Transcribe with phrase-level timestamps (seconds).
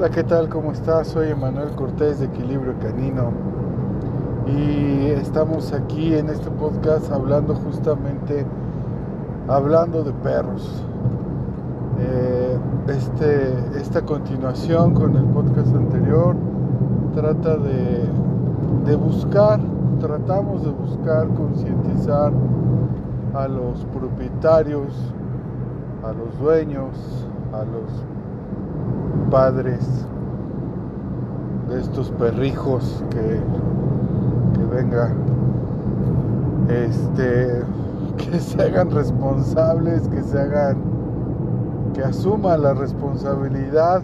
[0.00, 0.48] Hola, ¿qué tal?
[0.48, 1.08] ¿Cómo estás?
[1.08, 3.32] Soy Emanuel Cortés de Equilibrio Canino
[4.46, 8.46] y estamos aquí en este podcast hablando justamente,
[9.46, 10.82] hablando de perros.
[11.98, 12.58] Eh,
[12.88, 16.34] este, esta continuación con el podcast anterior
[17.14, 18.08] trata de,
[18.86, 19.60] de buscar,
[20.00, 22.32] tratamos de buscar concientizar
[23.34, 24.94] a los propietarios,
[26.02, 26.96] a los dueños,
[27.52, 28.09] a los
[29.30, 29.86] padres
[31.68, 33.40] de estos perrijos que,
[34.58, 35.12] que venga
[36.68, 37.62] este
[38.16, 40.76] que se hagan responsables que se hagan
[41.94, 44.02] que asuman la responsabilidad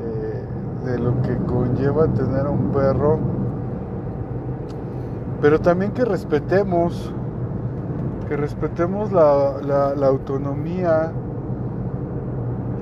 [0.00, 0.44] eh,
[0.84, 3.18] de lo que conlleva tener a un perro.
[5.40, 7.12] Pero también que respetemos
[8.28, 11.12] que respetemos la, la autonomía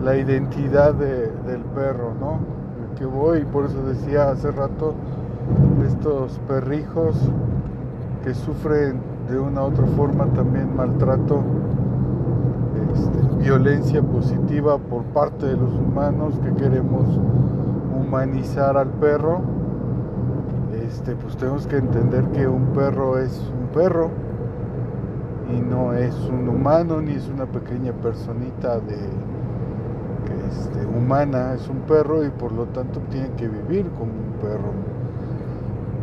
[0.03, 2.57] la identidad del perro, ¿no?
[2.97, 4.95] que voy, por eso decía hace rato,
[5.87, 7.17] estos perrijos
[8.25, 11.43] que sufren de una u otra forma también maltrato,
[12.95, 17.05] este, violencia positiva por parte de los humanos que queremos
[17.95, 19.41] humanizar al perro,
[20.87, 24.11] este, pues tenemos que entender que un perro es un perro
[25.55, 28.99] y no es un humano ni es una pequeña personita de
[30.49, 34.73] este, humana, es un perro y por lo tanto tiene que vivir como un perro.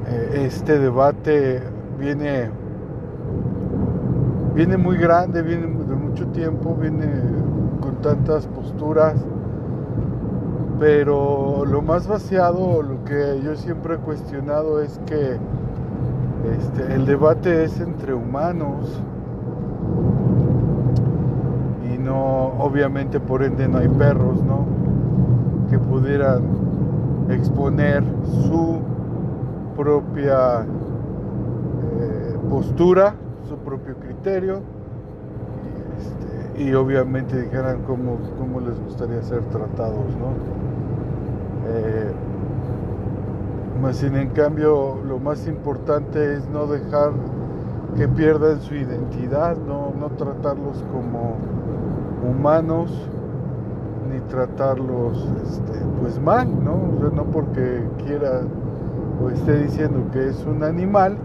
[0.08, 1.62] Eh, este debate
[2.00, 2.50] viene,
[4.54, 7.08] viene muy grande, viene de mucho tiempo, viene
[7.82, 9.16] con tantas posturas,
[10.80, 15.38] pero lo más vaciado, lo que yo siempre he cuestionado es que
[16.58, 19.02] este, el debate es entre humanos
[22.18, 24.66] obviamente por ende no hay perros, ¿no?
[25.70, 26.44] Que pudieran
[27.30, 28.04] exponer
[28.48, 28.80] su
[29.76, 33.16] propia eh, postura,
[33.48, 34.62] su propio criterio
[36.58, 40.34] y, este, obviamente dijeran cómo, cómo, les gustaría ser tratados, ¿no?
[41.68, 42.12] Eh,
[43.82, 47.12] más sin en cambio lo más importante es no dejar
[47.98, 51.36] que pierdan su identidad, no, no tratarlos como
[52.30, 52.92] humanos
[54.12, 56.78] ni tratarlos este, pues mal, ¿no?
[57.14, 58.42] no porque quiera
[59.24, 61.18] o esté diciendo que es un animal,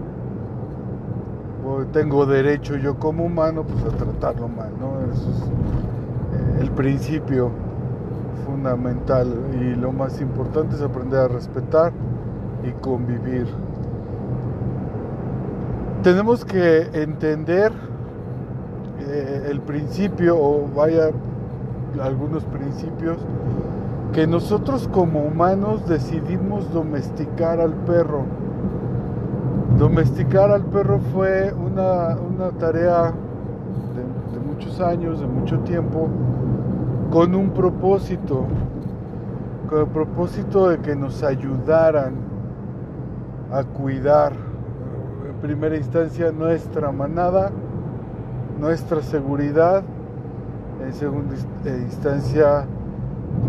[1.66, 5.00] o tengo derecho yo como humano pues a tratarlo mal, ¿no?
[5.12, 7.50] Eso es eh, el principio
[8.46, 9.28] fundamental
[9.60, 11.92] y lo más importante es aprender a respetar
[12.66, 13.46] y convivir.
[16.02, 17.72] Tenemos que entender
[19.28, 21.10] eh, el principio, o vaya,
[22.02, 23.18] algunos principios,
[24.12, 28.24] que nosotros como humanos decidimos domesticar al perro.
[29.78, 32.16] Domesticar al perro fue una,
[32.58, 33.12] tarea
[33.94, 36.08] de, de muchos años, de mucho tiempo,
[37.10, 38.46] con un propósito,
[39.68, 42.14] con el propósito de que nos ayudaran
[43.52, 44.32] a cuidar
[45.28, 47.52] en primera instancia nuestra manada
[48.58, 49.82] nuestra seguridad,
[50.84, 52.64] en segunda instancia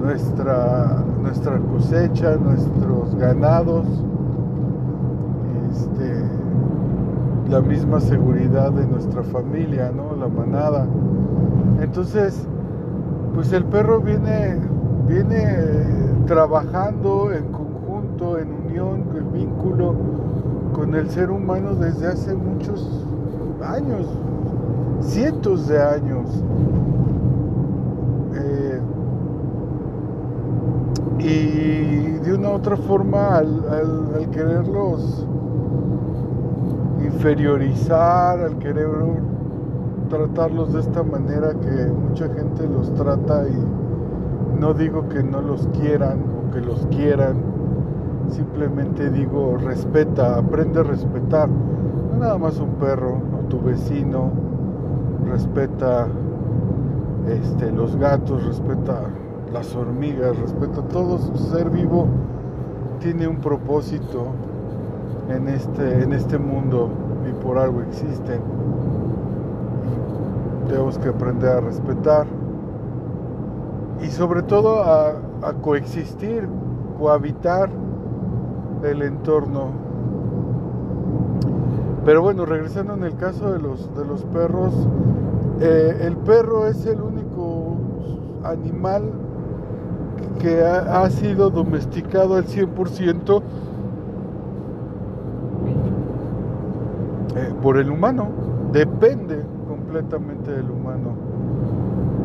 [0.01, 3.85] nuestra, nuestra cosecha, nuestros ganados,
[5.71, 6.23] este,
[7.49, 10.15] la misma seguridad de nuestra familia, ¿no?
[10.15, 10.85] la manada.
[11.81, 12.45] Entonces,
[13.33, 14.57] pues el perro viene,
[15.07, 19.95] viene trabajando en conjunto, en unión, en vínculo
[20.73, 23.05] con el ser humano desde hace muchos
[23.63, 24.07] años,
[25.01, 26.43] cientos de años.
[28.35, 28.81] Eh,
[31.19, 35.25] y de una u otra forma, al, quererlos
[37.03, 38.87] inferiorizar, al querer
[40.09, 45.67] tratarlos de esta manera que mucha gente los trata y no digo que no los
[45.67, 47.37] quieran o que los quieran,
[48.29, 54.31] simplemente digo respeta, aprende a respetar, no nada más un perro, o tu vecino,
[55.25, 56.07] respeta
[57.27, 59.01] este, los gatos, respeta
[59.51, 61.17] las hormigas, respeta todo
[61.51, 62.07] ser vivo,
[62.99, 64.27] tiene un propósito
[65.29, 66.89] en este, en este mundo
[67.29, 68.41] y por algo existen.
[70.67, 72.27] tenemos que aprender a respetar
[74.01, 76.47] y sobre todo a coexistir,
[76.99, 77.69] cohabitar
[78.83, 79.88] el entorno
[82.05, 84.73] pero bueno, regresando en el caso de los, de los perros,
[85.61, 87.75] eh, el perro es el único
[88.43, 89.03] animal
[90.39, 93.41] que ha, ha sido domesticado al 100%
[97.35, 98.29] eh, por el humano.
[98.71, 101.13] Depende completamente del humano.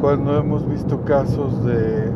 [0.01, 2.11] Cuando hemos visto casos de,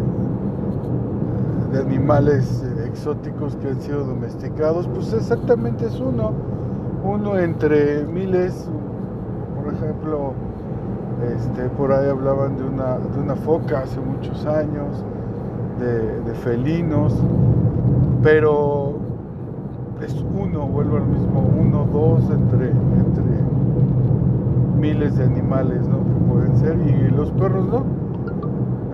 [1.73, 6.33] de animales exóticos que han sido domesticados, pues exactamente es uno.
[7.09, 8.69] Uno entre miles,
[9.57, 10.35] por ejemplo,
[11.35, 15.03] este, por ahí hablaban de una, de una foca hace muchos años,
[15.81, 17.15] de, felinos,
[18.23, 18.97] pero
[20.03, 23.25] es uno, vuelvo al mismo, uno, dos entre, entre
[24.79, 26.05] miles de animales ¿no?
[26.05, 27.85] que pueden ser, y los perros no.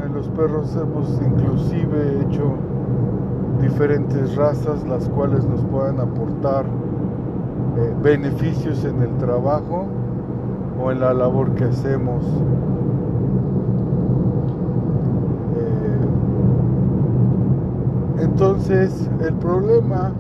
[0.06, 2.52] En los perros hemos inclusive hecho
[3.60, 6.64] diferentes razas las cuales nos puedan aportar
[7.76, 9.87] eh, beneficios en el trabajo
[10.81, 12.25] o en la labor que hacemos.
[15.56, 16.06] Eh,
[18.23, 20.12] entonces, el problema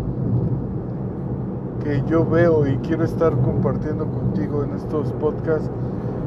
[1.84, 5.70] que yo veo y quiero estar compartiendo contigo en estos podcasts,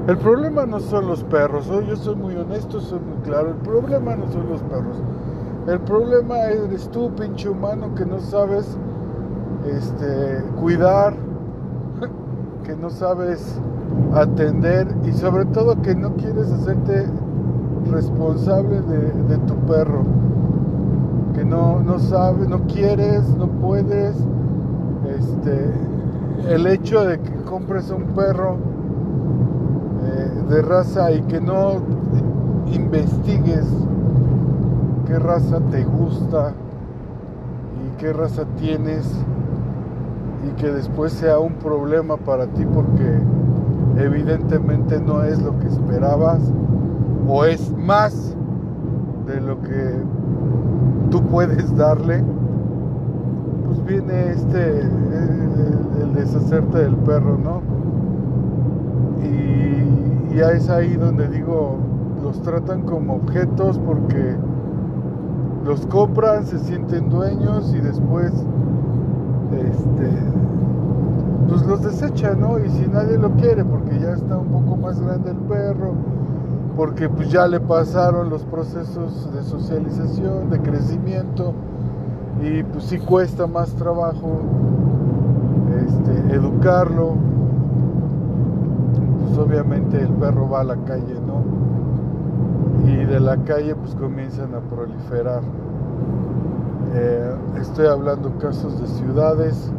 [0.07, 4.15] el problema no son los perros, yo soy muy honesto, soy muy claro, el problema
[4.15, 5.01] no son los perros,
[5.67, 8.77] el problema eres tú, pinche humano, que no sabes
[9.69, 11.13] este, cuidar,
[12.63, 13.59] que no sabes
[14.13, 17.07] atender y sobre todo que no quieres hacerte
[17.89, 20.03] responsable de, tu perro,
[21.33, 24.15] que no, no sabes, no quieres, no puedes.
[25.17, 25.71] Este,
[26.49, 28.57] el hecho de que compres un perro
[30.03, 31.81] eh, de raza y que no
[32.73, 33.65] investigues
[35.05, 36.53] qué raza te gusta
[37.85, 39.09] y qué raza tienes
[40.47, 43.19] y que después sea un problema para ti porque
[43.97, 46.41] evidentemente no es lo que esperabas
[47.27, 48.35] o es más
[49.25, 50.01] de lo que
[51.09, 52.23] tú puedes darle
[53.67, 57.61] pues viene este, el, deshacerte del perro, ¿no?
[59.23, 61.77] Y ya es ahí donde digo,
[62.23, 64.35] los tratan como objetos porque
[65.65, 68.31] los compran, se sienten dueños y después,
[69.53, 70.09] este,
[71.47, 72.59] pues los desechan, ¿no?
[72.59, 75.93] Y si nadie lo quiere, porque ya está un poco más grande el perro,
[76.75, 81.53] porque pues ya le pasaron los procesos de socialización, de crecimiento,
[82.41, 84.39] y pues sí cuesta más trabajo
[85.85, 87.15] este, educarlo.
[89.25, 91.43] Pues obviamente el perro va a la calle, ¿no?
[92.89, 95.41] Y de la calle pues comienzan a proliferar.
[96.93, 99.71] Eh, estoy hablando casos de ciudades.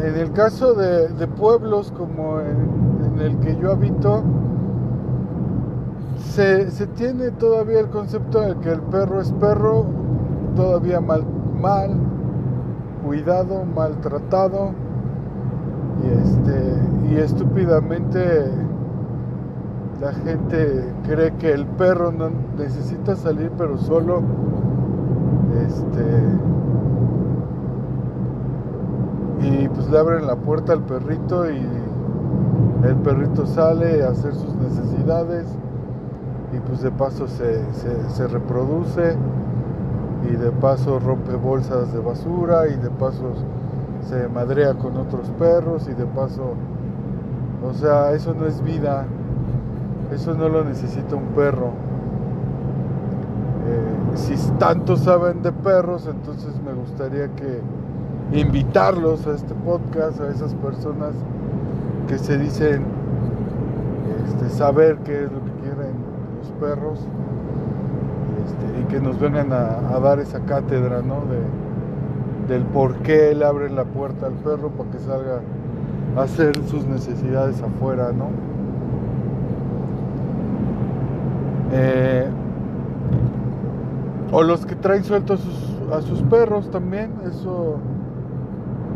[0.00, 4.22] En el caso de, pueblos como en, el que yo habito,
[6.18, 9.86] se, se tiene todavía el concepto de que el perro es perro
[10.54, 11.24] todavía mal
[11.60, 11.90] mal
[13.04, 14.70] cuidado, maltratado
[16.02, 18.50] y este y estúpidamente
[20.00, 24.22] la gente cree que el perro no necesita salir pero solo
[25.56, 26.04] este
[29.42, 31.66] y pues le abren la puerta al perrito y
[32.84, 35.46] el perrito sale a hacer sus necesidades
[36.52, 39.16] y pues de paso se, se, se reproduce
[40.30, 43.34] y de paso rompe bolsas de basura y de paso
[44.08, 46.54] se madrea con otros perros y de paso,
[47.68, 49.04] o sea, eso no es vida,
[50.12, 51.70] eso no lo necesita un perro.
[54.16, 57.60] Si tanto saben de perros, entonces me gustaría que
[58.32, 61.12] invitarlos a este podcast, a esas personas
[62.08, 62.84] que se dicen
[64.26, 65.92] este, saber qué es lo que quieren
[66.38, 66.98] los perros
[68.44, 71.22] este, y que nos vengan a, dar esa cátedra, ¿no?
[71.26, 75.40] De, del por qué le abren la puerta al perro para que salga
[76.16, 78.30] a hacer sus necesidades afuera, ¿no?
[81.72, 82.28] Eh,
[84.36, 85.40] o los que traen sueltos
[85.90, 87.76] a sus, perros también, eso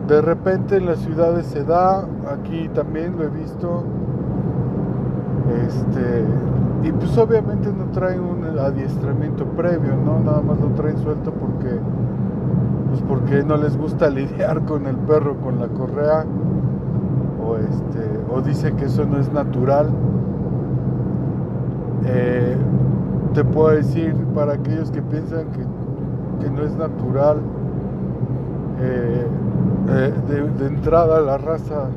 [0.07, 3.85] de repente en las ciudades se da, aquí también lo he visto.
[5.67, 6.25] Este,
[6.87, 10.21] y pues obviamente no traen un adiestramiento previo, ¿no?
[10.21, 11.79] Nada más lo traen suelto porque
[12.91, 16.27] pues porque no les gusta lidiar con el perro con la correa
[17.43, 19.89] o este o dice que eso no es natural.
[22.05, 22.59] Eh,
[23.35, 25.61] te puedo decir para aquellos que piensan que,
[26.45, 27.39] que no es natural
[28.81, 29.27] eh,
[29.89, 30.15] eh,
[30.59, 31.89] de, entrada la raza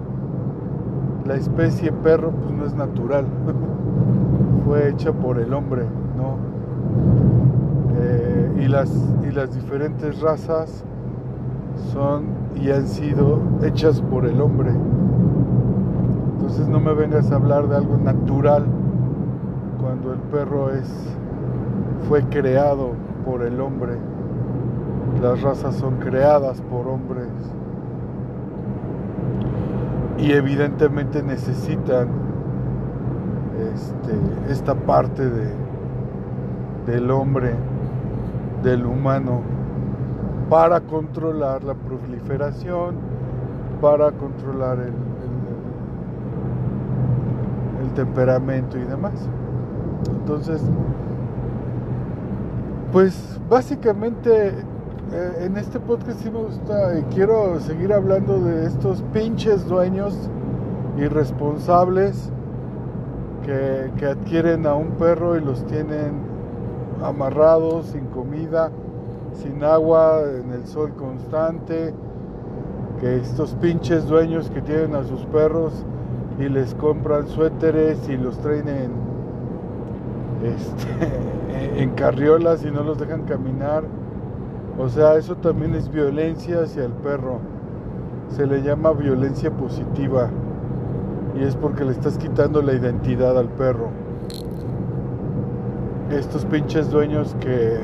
[1.26, 3.26] la especie perro pues no es natural
[4.66, 5.84] fue hecha por el hombre,
[6.18, 6.38] ¿no?
[8.00, 8.90] Eh, y las,
[9.28, 10.84] y las diferentes razas
[11.92, 12.26] son
[12.56, 14.72] y han sido hechas por el hombre.
[16.34, 18.66] Entonces no me vengas a hablar de algo natural
[19.82, 20.90] cuando el perro es
[22.08, 22.92] fue creado
[23.26, 23.98] por el hombre.
[25.22, 27.30] Las razas son creadas por hombres
[30.18, 32.08] y evidentemente necesitan
[33.74, 35.52] este, esta parte de,
[36.86, 37.54] del hombre,
[38.64, 39.42] del humano,
[40.50, 42.96] para controlar la proliferación,
[43.82, 44.94] para controlar el,
[47.82, 49.14] el, temperamento y demás.
[50.10, 50.62] Entonces,
[52.94, 59.02] pues básicamente eh, en este podcast sí me gusta y quiero seguir hablando de estos
[59.12, 60.16] pinches dueños
[61.00, 62.32] irresponsables
[63.44, 66.22] que, que adquieren a un perro y los tienen
[67.04, 68.70] amarrados, sin comida,
[69.34, 71.96] sin agua, en el sol constante,
[73.00, 75.74] que estos pinches dueños que tienen a sus perros
[76.40, 78.92] y les compran suéteres y los traen en,
[80.44, 83.84] este, en carriolas y no los dejan caminar.
[84.78, 87.40] O sea, eso también es violencia hacia el perro.
[88.30, 90.30] Se le llama violencia positiva
[91.40, 93.90] y es porque le estás quitando la identidad al perro
[96.18, 97.80] estos pinches dueños que,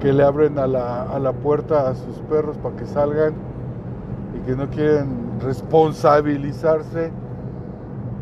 [0.00, 3.34] que le abren a la, a la puerta a sus perros para que salgan
[4.36, 7.10] y que no quieren responsabilizarse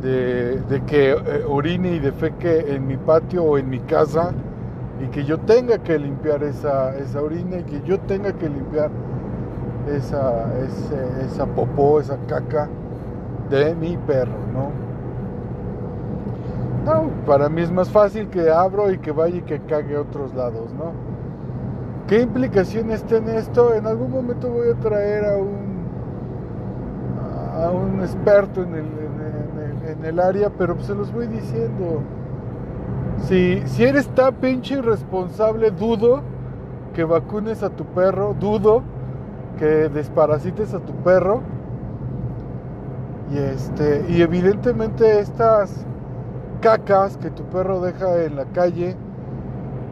[0.03, 4.33] de, de que eh, orine y defeque en mi patio o en mi casa
[5.03, 8.91] y que yo tenga que limpiar esa, esa orina y que yo tenga que limpiar
[9.91, 10.45] esa,
[11.25, 12.69] esa popó, esa caca
[13.51, 14.89] de mi perro, ¿no?
[17.27, 20.35] para mí es más fácil que abro y que vaya y que cague a otros
[20.35, 20.93] lados, ¿no?
[22.07, 23.75] ¿Qué implicaciones tiene esto?
[23.75, 25.79] En algún momento voy a traer a un
[27.63, 29.18] a un experto en el, en
[30.05, 32.03] el, área, pero se los voy diciendo.
[33.23, 36.23] Si, si eres tan pinche irresponsable, dudo
[36.95, 38.83] que vacunes a tu perro, dudo
[39.59, 41.43] que desparasites a tu perro.
[43.33, 45.85] Y este, y evidentemente estas
[46.61, 48.97] cacas que tu perro deja en la calle,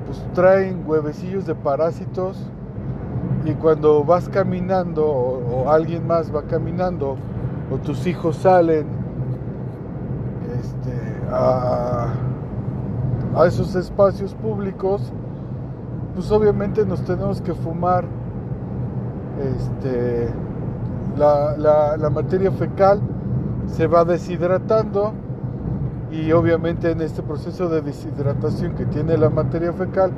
[0.07, 2.51] pues traen huevecillos de parásitos
[3.45, 7.17] y cuando vas caminando o, alguien más va caminando
[7.71, 8.87] o tus hijos salen
[10.61, 10.93] este,
[11.31, 12.13] a,
[13.47, 15.13] esos espacios públicos,
[16.15, 18.07] pues obviamente nos tenemos que fumar
[19.61, 20.29] este,
[21.17, 23.01] la materia fecal,
[23.67, 25.13] se va deshidratando
[26.11, 30.13] y obviamente en este proceso de deshidratación que tiene la materia fecal,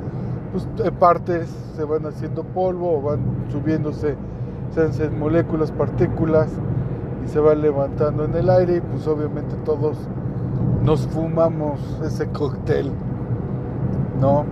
[0.51, 3.19] pues eh, partes se van haciendo polvo o van
[3.51, 4.15] subiéndose,
[4.73, 6.49] se hacen moléculas, partículas
[7.25, 9.97] y se van levantando en el aire y pues obviamente todos
[10.83, 12.91] nos fumamos ese cóctel,
[14.19, 14.45] ¿no?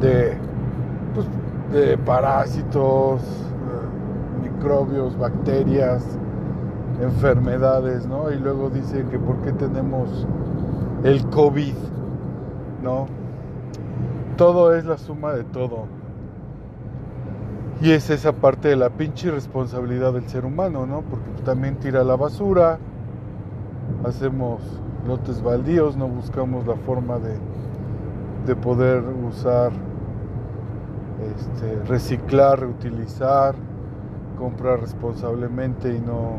[0.00, 0.36] De,
[1.14, 1.26] pues,
[1.72, 6.04] de parásitos, eh, microbios, bacterias,
[7.00, 8.30] enfermedades, ¿no?
[8.30, 10.26] Y luego dicen que por qué tenemos
[11.04, 11.74] el COVID,
[12.82, 13.06] ¿no?
[14.36, 15.86] Todo es la suma de todo.
[17.80, 21.02] Y es esa parte de la pinche responsabilidad del ser humano, ¿no?
[21.02, 22.78] Porque también tira la basura,
[24.06, 24.60] hacemos
[25.06, 27.36] lotes baldíos, no buscamos la forma de,
[28.46, 29.72] de poder usar,
[31.36, 33.54] este, reciclar, reutilizar,
[34.38, 36.38] comprar responsablemente y no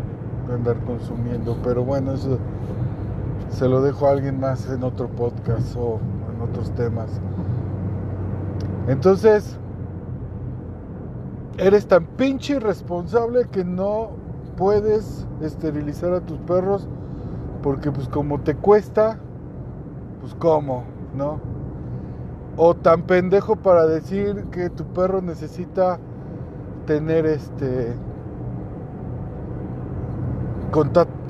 [0.53, 1.57] andar consumiendo.
[1.63, 2.37] Pero bueno, eso
[3.49, 5.99] se lo dejo a alguien más en otro podcast o
[6.33, 7.09] en otros temas.
[8.87, 9.57] Entonces,
[11.57, 14.11] eres tan pinche irresponsable que no
[14.55, 16.87] puedes esterilizar a tus perros
[17.61, 19.17] porque pues como te cuesta,
[20.21, 20.83] pues cómo,
[21.15, 21.39] ¿no?
[22.55, 25.99] O tan pendejo para decir que tu perro necesita
[26.85, 27.93] tener este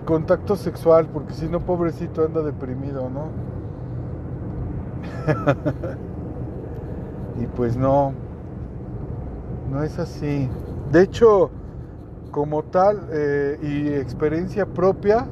[0.06, 3.28] contacto, sexual, porque si no, pobrecito anda deprimido, ¿no?
[7.42, 8.14] y pues no,
[9.70, 10.50] no es así.
[10.92, 11.52] De hecho,
[12.32, 15.28] como tal eh, y experiencia propia,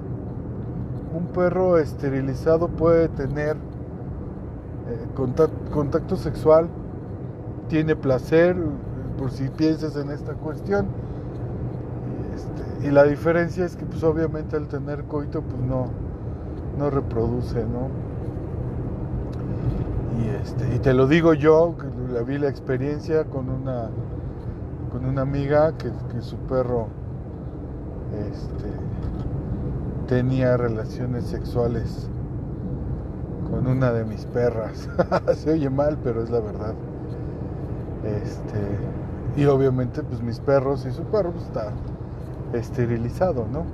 [1.16, 5.08] un perro esterilizado puede tener eh,
[5.72, 6.68] contacto sexual,
[7.70, 8.56] tiene placer,
[9.18, 10.88] por si piensas en esta cuestión
[12.86, 15.88] y la diferencia es que pues obviamente al tener coito pues no,
[16.78, 17.90] no reproduce, ¿no?
[20.22, 23.90] Y, este, te lo digo yo, que la vi la experiencia con una,
[24.92, 26.88] con una amiga que, que su perro
[28.32, 28.70] este,
[30.08, 32.10] tenía relaciones sexuales
[33.50, 34.90] con una de mis perras.
[35.36, 36.74] Se oye mal, pero es la verdad.
[38.04, 38.60] Este,
[39.36, 41.72] y obviamente pues mis perros y su perro pues, está
[42.54, 43.66] esterilizado, ¿no?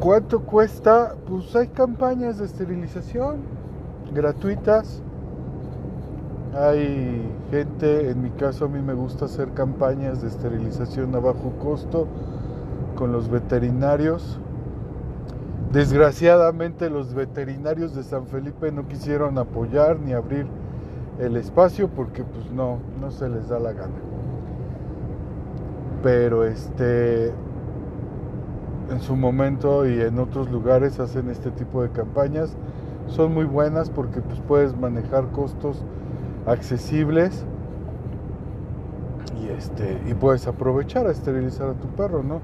[0.00, 1.14] ¿Cuánto cuesta?
[1.28, 3.40] Pues hay campañas de esterilización
[4.14, 5.02] gratuitas.
[6.54, 11.52] Hay gente, en mi caso a mí me gusta hacer campañas de esterilización a bajo
[11.62, 12.08] costo
[12.96, 14.40] con los veterinarios.
[15.72, 20.46] Desgraciadamente los veterinarios de San Felipe no quisieron apoyar ni abrir
[21.20, 23.94] el espacio porque pues no, no se les da la gana.
[26.02, 27.32] Pero este
[28.90, 32.56] en su momento y en otros lugares hacen este tipo de campañas.
[33.06, 35.84] Son muy buenas porque pues puedes manejar costos
[36.46, 37.44] accesibles
[39.42, 42.40] y este y puedes aprovechar a esterilizar a tu perro, ¿no?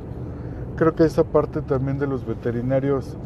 [0.76, 3.16] creo que esa parte también de los veterinarios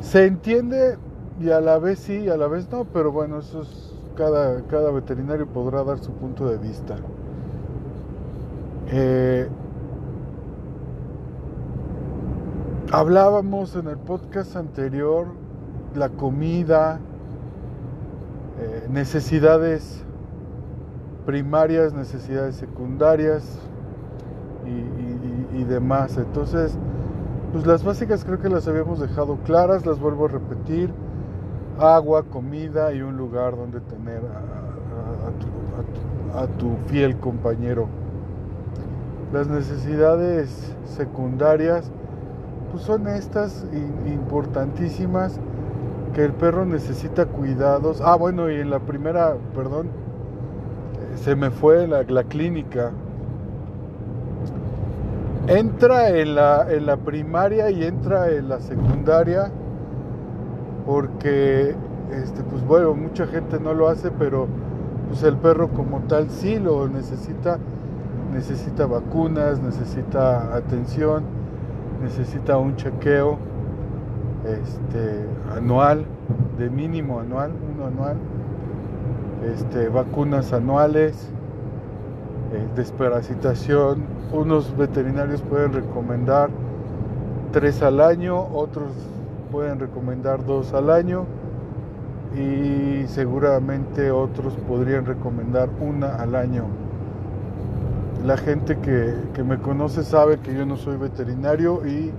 [0.00, 0.96] se entiende
[1.40, 4.62] y a la vez sí, y a la vez no, pero bueno, eso es cada,
[4.62, 6.96] cada veterinario podrá dar su punto de vista.
[8.88, 9.48] Eh,
[12.92, 15.26] hablábamos en el podcast anterior
[15.94, 17.00] la comida,
[18.60, 20.02] eh, necesidades
[21.26, 23.60] primarias, necesidades secundarias,
[24.66, 26.16] y, demás.
[26.18, 26.76] Entonces,
[27.52, 30.90] pues las básicas creo que las habíamos dejado claras, las vuelvo a repetir.
[31.78, 34.20] Agua, comida y un lugar donde tener
[36.34, 37.88] a, tu, fiel compañero.
[39.32, 41.90] Las necesidades secundarias
[42.70, 43.64] pues son estas
[44.06, 45.40] importantísimas
[46.14, 48.00] que el perro necesita cuidados.
[48.00, 52.92] Ah, bueno, y en la primera, perdón, eh, se me fue la, la clínica.
[55.46, 59.50] Entra en la, en la primaria y entra en la secundaria
[60.86, 61.74] porque
[62.10, 64.46] este pues bueno mucha gente no lo hace pero
[65.08, 67.58] pues el perro como tal sí lo necesita.
[68.32, 71.22] Necesita vacunas necesita atención
[72.02, 73.38] necesita un chequeo
[74.46, 75.26] este
[75.56, 76.04] anual
[76.58, 78.16] de mínimo anual uno anual
[79.54, 81.30] este vacunas anuales
[82.52, 86.50] eh, desparasitación unos veterinarios pueden recomendar
[87.54, 88.90] tres al año, otros
[89.52, 91.24] pueden recomendar dos al año
[92.36, 96.64] y seguramente otros podrían recomendar una al año.
[98.26, 102.10] La gente que, que, me conoce sabe que yo no soy veterinario y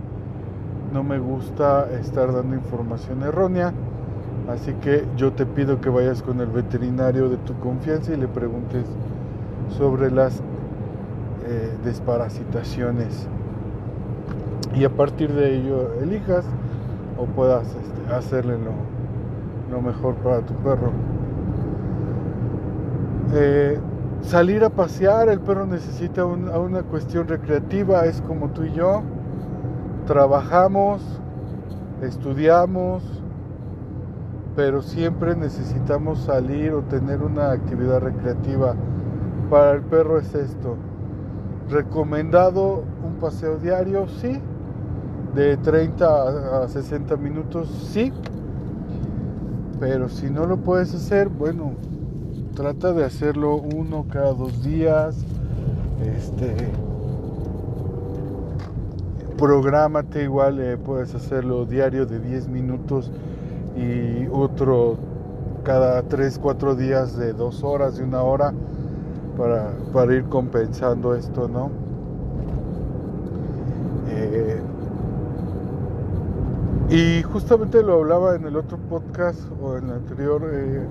[0.96, 3.74] no me gusta estar dando información errónea.
[4.50, 8.30] Así que yo te pido que vayas con el veterinario de tu confianza y le
[8.30, 8.86] preguntes
[9.78, 10.40] sobre las
[11.48, 13.28] eh, desparasitaciones
[14.74, 16.46] y a partir de ello elijas
[17.18, 18.56] o puedas este, hacerle
[19.70, 20.92] lo, mejor para tu perro.
[23.34, 23.78] Eh,
[24.22, 29.04] salir a pasear, el perro necesita una cuestión recreativa, es como tú y yo,
[30.06, 31.02] trabajamos,
[32.02, 33.04] estudiamos,
[34.56, 38.76] pero siempre necesitamos salir o tener una actividad recreativa.
[39.50, 40.78] Para el perro es esto,
[41.70, 44.40] Recomendado un paseo diario, sí.
[45.34, 48.14] De 30 a 60 minutos, sí.
[49.80, 51.74] Pero si no lo puedes hacer, bueno,
[52.56, 55.18] trata de hacerlo uno cada dos días.
[56.04, 56.56] Este,
[59.38, 63.12] prográmate igual, eh, puedes hacerlo diario de 10 minutos
[63.76, 64.98] y otro
[65.64, 68.54] cada 3, 4 días de 2 horas, de una hora
[69.38, 71.70] para, ir compensando esto, ¿no?
[74.10, 74.62] Eh,
[76.90, 80.88] y justamente lo hablaba en el otro podcast o en el anterior, eh,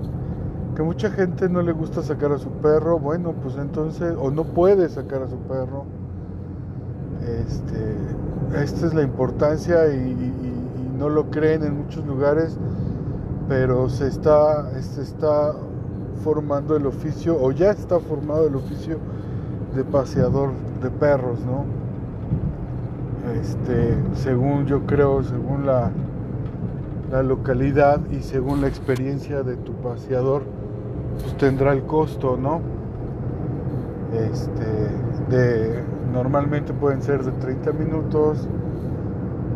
[0.75, 4.43] que mucha gente no le gusta sacar a su perro, bueno, pues entonces, o no
[4.43, 5.85] puede sacar a su perro.
[7.21, 7.95] Este,
[8.61, 10.31] esta es la importancia y,
[10.97, 12.57] no lo creen en muchos lugares,
[13.49, 15.53] pero se está, se está
[16.23, 18.97] formando el oficio, o ya está formado el oficio
[19.75, 21.65] de paseador de perros, ¿no?
[23.41, 25.91] Este, según yo creo, según la,
[27.11, 30.43] la localidad y según la experiencia de tu paseador,
[31.21, 32.61] pues tendrá el costo, ¿no?
[34.13, 34.65] Este,
[35.29, 35.83] de,
[36.15, 38.47] normalmente pueden ser de 30 minutos,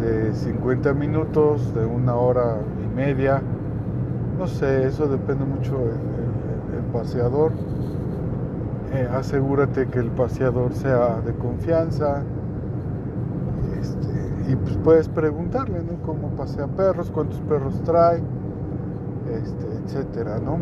[0.02, 3.41] de 50 minutos, de una hora y media.
[4.38, 7.54] No sé, eso depende mucho del paseador.
[8.93, 12.24] Eh, asegúrate que el paseador sea de confianza.
[13.80, 16.06] Este, y pues puedes preguntarle, ¿no?
[16.06, 18.22] Cómo pasea perros, cuántos perros trae,
[19.32, 20.58] este, etcétera, ¿no?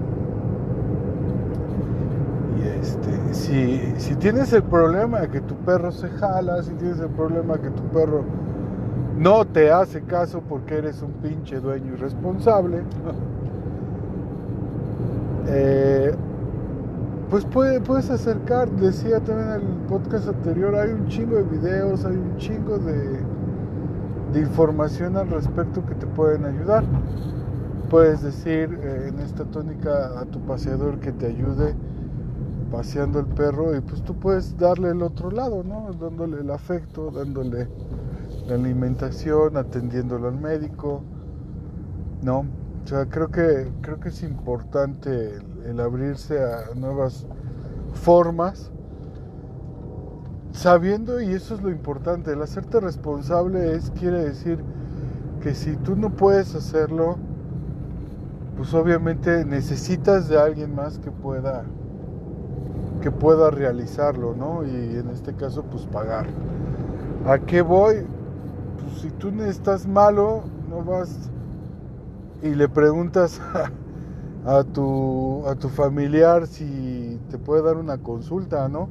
[2.58, 7.00] Y este, si, si tienes el problema de que tu perro se jala, si tienes
[7.00, 8.24] el problema de que tu perro
[9.17, 12.84] no te hace caso porque eres un pinche dueño irresponsable,
[15.48, 16.15] eh,
[17.30, 22.15] pues puedes acercar, decía también en el podcast anterior, hay un chingo de videos, hay
[22.15, 23.20] un chingo de,
[24.34, 26.86] de información al respecto que te pueden ayudar.
[27.89, 31.76] Puedes decir eh, en esta tónica a tu paseador que te ayude
[32.71, 35.91] paseando el perro y pues tú puedes darle el otro lado, ¿no?
[35.93, 37.67] Dándole el afecto, dándole
[38.47, 41.01] la alimentación, atendiéndolo al médico,
[42.21, 42.45] ¿no?
[42.84, 47.27] O sea, creo que, creo que es importante el, abrirse a nuevas
[47.93, 48.71] formas,
[50.51, 54.63] sabiendo, y eso es lo importante, el hacerte responsable es, quiere decir
[55.41, 57.17] que si tú no puedes hacerlo,
[58.56, 61.65] pues obviamente necesitas de alguien más que pueda
[63.12, 64.65] pueda realizarlo, ¿no?
[64.65, 66.28] Y en este caso, pues pagar.
[67.26, 68.06] ¿A qué voy?
[68.82, 71.30] Pues si tú estás malo, no vas
[72.41, 73.41] y le preguntas
[74.46, 78.89] a, tu, a tu familiar si te puede dar una consulta, ¿no?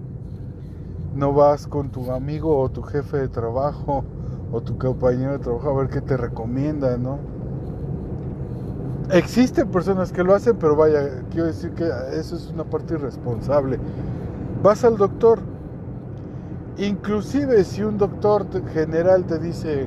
[1.15, 4.05] No vas con tu amigo o tu jefe de trabajo
[4.53, 7.19] o tu compañero de trabajo a ver qué te recomienda, ¿no?
[9.11, 13.79] Existen personas que lo hacen, pero vaya, quiero decir que eso es una parte irresponsable.
[14.64, 15.38] Vas al doctor,
[16.77, 19.87] inclusive si un doctor general te dice,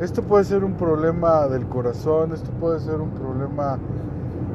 [0.00, 3.78] esto puede ser un problema del corazón, esto puede ser un problema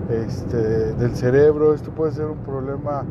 [0.09, 3.03] este, del cerebro, esto puede ser un problema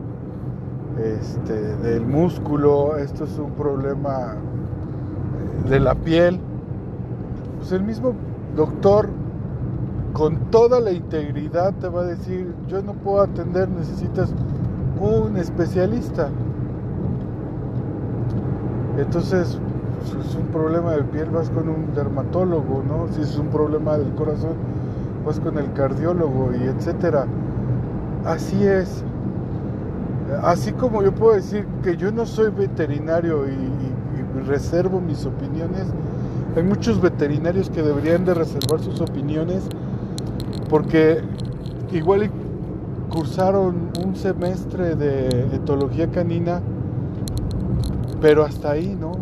[0.98, 4.34] este, del músculo, esto es un problema
[5.68, 6.40] de la piel.
[7.58, 8.14] Pues el mismo
[8.56, 9.19] doctor
[10.12, 14.32] con toda la integridad te va a decir, yo no puedo atender, necesitas
[15.00, 16.28] un especialista.
[18.98, 19.58] Entonces,
[20.04, 23.08] si es un problema de piel, vas con un dermatólogo, ¿no?
[23.12, 24.54] Si es un problema del corazón,
[25.24, 27.26] vas con el cardiólogo y etcétera.
[28.24, 29.04] Así es.
[30.42, 35.86] Así como yo puedo decir que yo no soy veterinario y, y reservo mis opiniones,
[36.56, 39.68] hay muchos veterinarios que deberían de reservar sus opiniones
[40.70, 41.20] porque
[41.92, 42.30] igual
[43.11, 46.62] cursaron un semestre de etología canina,
[48.20, 49.12] pero hasta ahí, ¿no?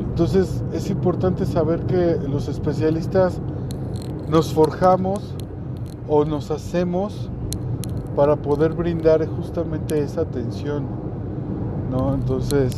[0.00, 3.40] Entonces es importante saber que los especialistas
[4.28, 5.34] nos forjamos
[6.06, 7.30] o nos hacemos
[8.14, 10.84] para poder brindar justamente esa atención,
[11.90, 12.14] ¿no?
[12.14, 12.74] Entonces,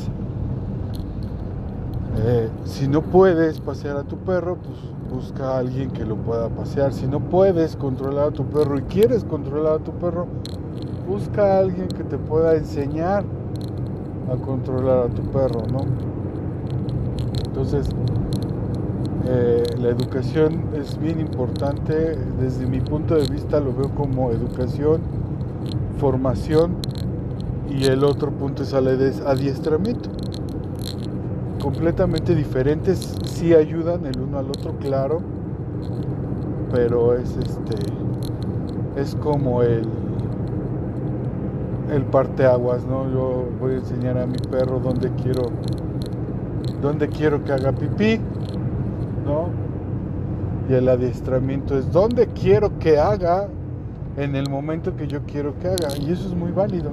[2.18, 6.50] eh, si no puedes pasear a tu perro, pues busca a alguien que lo pueda
[6.50, 6.92] pasear.
[6.92, 10.26] Si no puedes controlar a tu perro y quieres controlar a tu perro,
[11.08, 13.24] busca a alguien que te pueda enseñar
[14.30, 15.86] a controlar a tu perro, ¿no?
[17.46, 17.88] Entonces,
[19.26, 22.18] eh, la educación es bien importante.
[22.38, 25.00] Desde mi punto de vista lo veo como educación,
[25.96, 26.76] formación
[27.70, 30.15] y el otro punto es adiestramiento
[31.66, 35.20] completamente diferentes, sí ayudan el uno al otro, claro,
[36.72, 37.74] pero es este
[38.94, 39.88] es como el
[41.92, 43.10] el parteaguas, ¿no?
[43.10, 45.50] Yo voy a enseñar a mi perro dónde quiero
[46.80, 48.20] dónde quiero que haga pipí,
[49.26, 49.48] ¿no?
[50.70, 53.48] Y el adiestramiento es dónde quiero que haga
[54.16, 55.88] en el momento que yo quiero que haga.
[56.00, 56.92] Y eso es muy válido,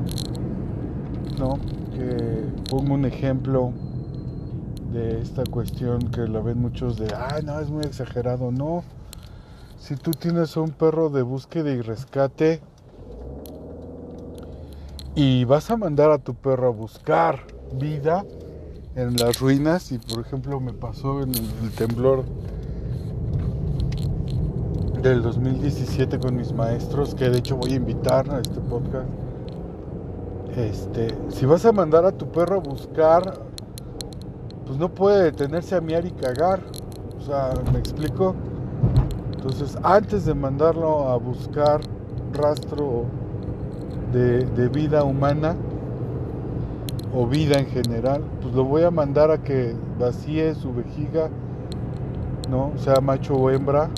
[1.37, 1.59] ¿no?
[1.95, 3.71] Que pongo un ejemplo
[4.93, 8.51] de esta cuestión que la ven muchos de, ay, no, es muy exagerado.
[8.51, 8.83] No,
[9.79, 12.61] si tú tienes un perro de búsqueda y rescate
[15.15, 17.41] y vas a mandar a tu perro a buscar
[17.73, 18.23] vida
[18.95, 22.23] en las ruinas, y por ejemplo me pasó en el, temblor
[25.01, 29.09] del 2017 con mis maestros, que de hecho voy a invitar a este podcast.
[30.55, 33.52] Este, si vas a mandar a tu perro a buscar
[34.73, 36.59] pues no puede detenerse a miar y cagar.
[37.19, 38.33] O sea, ¿me explico?
[39.35, 41.81] Entonces, antes de mandarlo a buscar
[42.33, 43.05] rastro
[44.11, 45.55] de, vida humana
[47.15, 51.29] o vida en general, pues lo voy a mandar a que vacíe su vejiga,
[52.49, 52.71] ¿no?
[52.77, 53.91] Sea macho o hembra,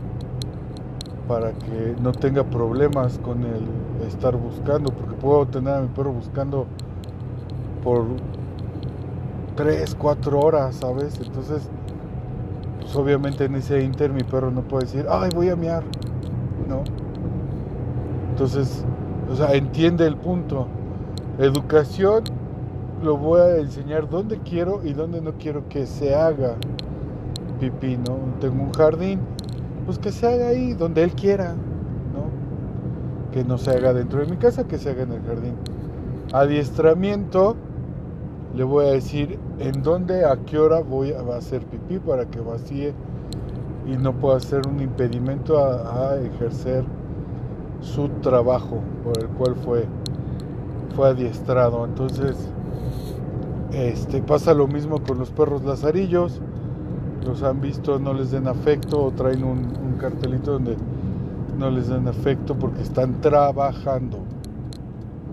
[1.26, 6.12] para que no tenga problemas con el estar buscando, porque puedo tener a mi perro
[6.12, 6.66] buscando
[7.82, 8.04] por
[9.56, 11.20] 3, 4 horas, ¿sabes?
[11.20, 11.70] Entonces,
[12.82, 15.84] pues obviamente en ese inter mi perro no puede decir, ay, voy a miar,
[16.68, 16.84] ¿no?
[18.32, 18.84] Entonces,
[19.30, 20.68] o sea, entiende el punto.
[21.40, 22.24] Educación
[23.04, 26.56] lo voy a enseñar dónde quiero y dónde no quiero que se haga
[27.60, 28.18] pipí, ¿no?
[28.40, 29.20] Tengo un jardín,
[29.86, 33.32] pues que se haga ahí, donde él quiera, ¿no?
[33.32, 35.56] Que no se haga dentro de mi casa, que se haga en el jardín.
[36.34, 37.56] Adiestramiento,
[38.56, 42.40] le voy a decir en dónde, a qué hora voy a hacer pipí para que
[42.40, 42.94] vacíe
[43.86, 46.84] y no pueda ser un impedimento a, ejercer
[47.82, 49.86] su trabajo por el cual fue,
[50.96, 51.86] fue adiestrado.
[51.86, 52.36] Entonces,
[53.74, 56.42] este, pasa lo mismo con los perros lazarillos.
[57.26, 60.78] Los han visto, no les den afecto o traen un, cartelito donde
[61.58, 64.20] no les den afecto porque están trabajando.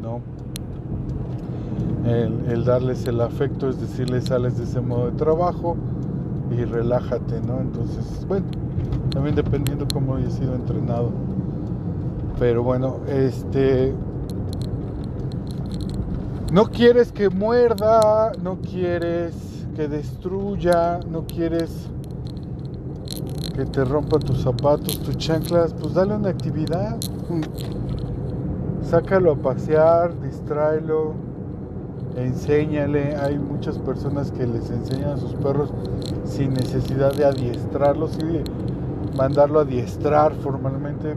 [0.03, 0.21] ¿no?
[2.05, 5.77] El, darles el afecto es decirles sales de ese modo de trabajo
[6.51, 7.61] y relájate, ¿no?
[7.61, 8.47] Entonces, bueno,
[9.11, 11.11] también dependiendo cómo haya sido entrenado.
[12.39, 13.95] Pero bueno, este
[16.53, 19.35] no quieres que muerda, no quieres
[19.75, 21.89] que destruya, no quieres
[23.55, 26.99] que te rompa tus zapatos, tus chanclas, pues dale una actividad.
[28.83, 31.15] Sácalo a pasear, distráelo,
[32.17, 33.17] enséñale.
[33.17, 35.73] Hay muchas personas que les enseñan a sus perros
[36.25, 41.17] sin necesidad de adiestrarlos y mandarlo a adiestrar formalmente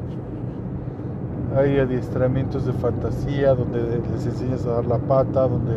[1.55, 5.75] hay adiestramientos de fantasía donde les enseñas a dar la pata, donde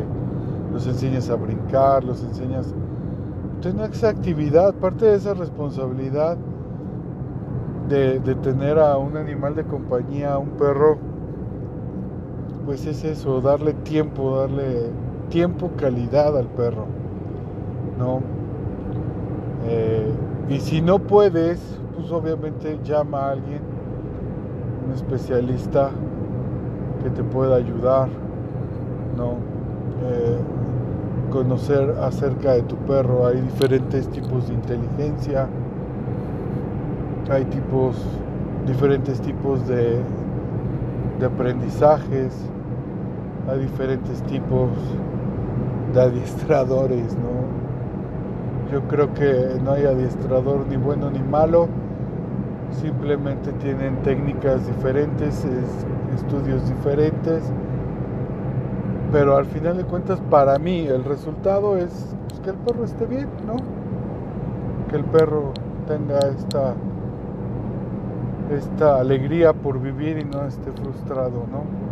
[0.72, 2.74] los enseñas a brincar, los enseñas...
[3.62, 6.36] Tener esa actividad, parte de esa responsabilidad
[7.88, 10.98] de, de tener a un animal de compañía, a un perro,
[12.64, 14.90] pues es eso, darle tiempo, darle
[15.28, 16.86] tiempo, calidad al perro,
[17.98, 18.20] ¿no?
[19.66, 20.10] Eh,
[20.48, 21.60] y si no puedes,
[21.96, 23.60] pues obviamente llama a alguien
[24.86, 25.90] un especialista
[27.02, 28.08] que te pueda ayudar,
[29.16, 29.34] ¿no?
[30.10, 30.38] Eh,
[31.30, 33.26] conocer acerca de tu perro.
[33.26, 35.46] Hay diferentes tipos de inteligencia,
[37.30, 37.96] hay tipos,
[38.66, 39.98] diferentes tipos de,
[41.20, 42.34] de aprendizajes,
[43.50, 44.70] hay diferentes tipos
[45.92, 47.48] de adiestradores, ¿no?
[48.72, 51.68] Yo creo que no hay adiestrador ni bueno ni malo
[52.72, 55.44] simplemente tienen técnicas diferentes,
[56.14, 57.42] estudios diferentes,
[59.12, 63.06] pero al final de cuentas para mí el resultado es pues, que el perro esté
[63.06, 63.56] bien, ¿no?
[64.90, 65.52] Que el perro
[65.86, 66.74] tenga esta
[68.50, 71.87] esta alegría por vivir y no esté frustrado, ¿no?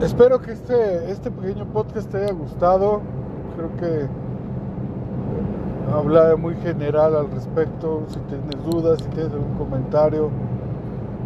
[0.00, 3.02] Espero que este, este pequeño podcast te haya gustado.
[3.54, 4.06] Creo que
[5.94, 8.04] habla muy general al respecto.
[8.08, 10.30] Si tienes dudas, si tienes algún comentario,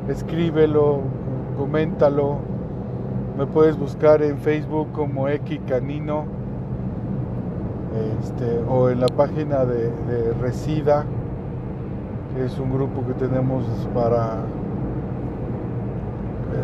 [0.09, 1.03] escríbelo,
[1.57, 2.39] coméntalo.
[3.39, 6.25] Me puedes buscar en Facebook como X Canino
[8.23, 11.05] este, o en la página de Resida,
[12.35, 14.39] que es un grupo que tenemos para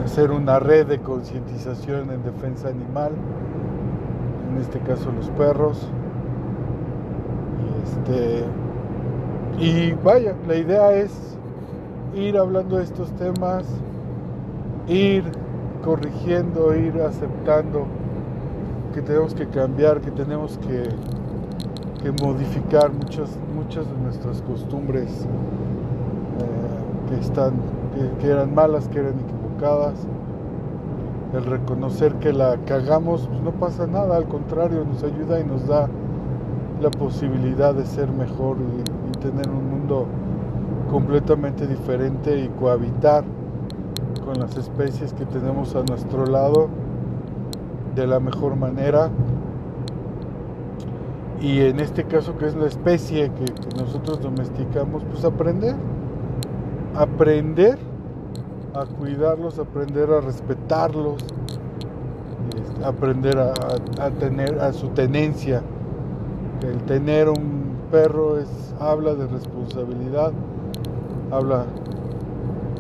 [0.05, 3.13] hacer una red de concientización en defensa animal,
[4.51, 5.89] en este caso los perros.
[7.85, 8.45] Este,
[9.59, 11.11] y vaya, la idea es
[12.15, 13.65] ir hablando de estos temas,
[14.89, 15.25] ir
[15.83, 17.87] corrigiendo, ir aceptando
[18.93, 20.89] que tenemos que cambiar, que tenemos que,
[22.23, 25.27] modificar muchas, muchas de nuestras costumbres eh,
[27.09, 27.53] que, están,
[28.21, 29.15] que, eran malas, que eran
[31.35, 35.67] El reconocer que la cagamos, pues no pasa nada, al contrario, nos ayuda y nos
[35.67, 35.87] da
[36.81, 40.07] la posibilidad de ser mejor y, tener un mundo
[40.91, 43.23] completamente diferente y cohabitar
[44.25, 46.71] con las especies que tenemos a nuestro lado
[47.95, 49.11] de la mejor manera.
[51.39, 55.75] Y en este caso que es la especie que, nosotros domesticamos, pues aprender,
[56.95, 57.90] aprender
[58.75, 61.23] a cuidarlos, aprender a respetarlos,
[62.57, 65.63] este, aprender a, tener a su tenencia
[66.63, 70.33] el tener un perro es habla de responsabilidad,
[71.31, 71.65] habla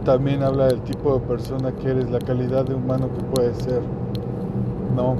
[0.04, 3.80] también habla del tipo de persona que eres, la calidad de humano que puedes ser.
[4.94, 5.16] ¿no?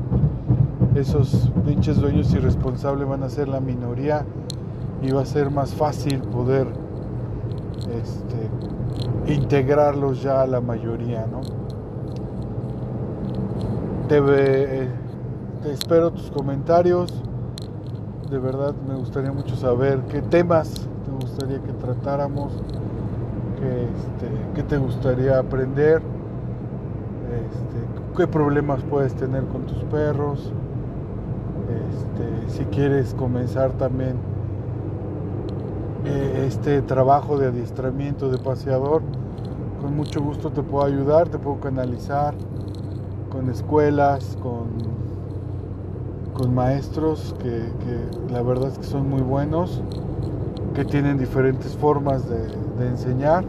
[0.94, 4.24] esos pinches dueños irresponsables van a ser la minoría
[5.02, 6.66] y va a ser más fácil poder
[8.02, 8.48] este,
[9.26, 11.40] integrarlos ya a la mayoría, ¿no?
[14.08, 17.12] Te, te espero tus comentarios.
[18.30, 22.52] De verdad me gustaría mucho saber qué temas te gustaría que tratáramos
[23.56, 26.02] este, qué te gustaría aprender,
[27.32, 30.52] este, qué problemas puedes tener con tus perros,
[31.68, 34.16] este, si quieres comenzar también
[36.04, 39.02] eh, este trabajo de adiestramiento de paseador,
[39.86, 42.34] con mucho gusto te puedo ayudar, te puedo canalizar
[43.30, 44.66] con escuelas, con,
[46.34, 47.70] con maestros que,
[48.32, 49.80] la verdad es que son muy buenos,
[50.74, 52.48] que tienen diferentes formas de,
[52.84, 53.44] enseñar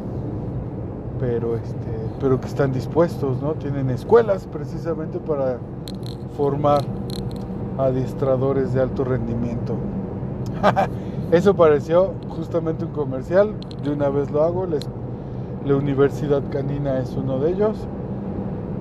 [1.20, 3.54] pero, este, pero que están dispuestos, ¿no?
[3.54, 5.58] Tienen escuelas precisamente para
[6.38, 6.82] formar
[7.80, 9.74] adiestradores de alto rendimiento.
[11.32, 14.68] Eso pareció justamente un comercial, de una vez lo hago,
[15.66, 17.78] la Universidad Canina es uno de ellos,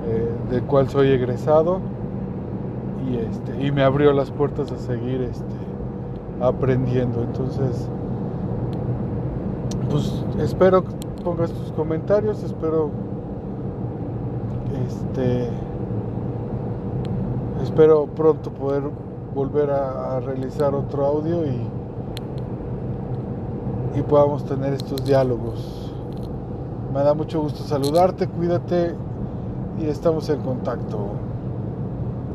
[0.07, 1.81] eh, del cual soy egresado,
[3.09, 5.45] y, este, y me abrió las puertas a seguir este,
[6.41, 7.23] aprendiendo.
[7.23, 7.89] Entonces,
[9.91, 10.85] pues espero
[11.27, 12.91] pongas tus comentarios, espero
[14.87, 15.49] este
[17.65, 18.85] espero pronto poder
[19.35, 21.61] volver a, realizar otro audio y,
[23.99, 25.86] y podamos tener estos diálogos.
[26.97, 28.95] Me da mucho gusto saludarte, cuídate
[29.79, 31.26] y estamos en contacto.